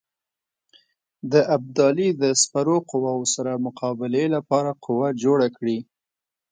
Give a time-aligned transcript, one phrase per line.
[1.31, 5.77] د ابدالي د سپرو قواوو سره مقابلې لپاره قوه جوړه کړي.